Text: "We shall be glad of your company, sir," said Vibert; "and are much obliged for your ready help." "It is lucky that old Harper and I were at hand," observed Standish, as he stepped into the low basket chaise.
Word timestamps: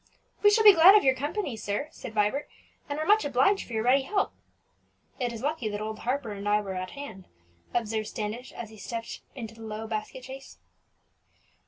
"We 0.41 0.49
shall 0.49 0.63
be 0.63 0.73
glad 0.73 0.95
of 0.95 1.03
your 1.03 1.13
company, 1.13 1.55
sir," 1.55 1.87
said 1.91 2.15
Vibert; 2.15 2.49
"and 2.89 2.97
are 2.97 3.05
much 3.05 3.23
obliged 3.23 3.67
for 3.67 3.73
your 3.73 3.83
ready 3.83 4.01
help." 4.01 4.31
"It 5.19 5.31
is 5.31 5.43
lucky 5.43 5.69
that 5.69 5.79
old 5.79 5.99
Harper 5.99 6.31
and 6.31 6.49
I 6.49 6.59
were 6.59 6.73
at 6.73 6.89
hand," 6.97 7.27
observed 7.71 8.07
Standish, 8.07 8.51
as 8.51 8.71
he 8.71 8.77
stepped 8.77 9.21
into 9.35 9.53
the 9.53 9.61
low 9.61 9.85
basket 9.85 10.25
chaise. 10.25 10.57